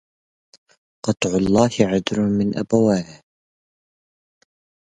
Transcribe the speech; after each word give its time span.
قطع 1.05 1.29
الله 1.29 1.69
عذر 1.81 2.21
من 2.27 2.57
أبواه 2.57 3.21